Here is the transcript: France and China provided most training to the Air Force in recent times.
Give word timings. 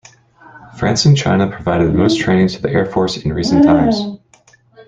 France 0.79 1.05
and 1.05 1.15
China 1.15 1.47
provided 1.47 1.93
most 1.93 2.19
training 2.19 2.47
to 2.47 2.59
the 2.59 2.71
Air 2.71 2.87
Force 2.87 3.17
in 3.17 3.31
recent 3.31 3.63
times. 3.63 4.01